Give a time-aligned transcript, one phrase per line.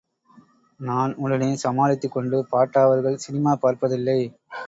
[0.79, 4.19] நான் உடனே சமாளித்துக் கொண்டு பாட்டா அவர்கள் சினிமா பார்ப்பதில்லை.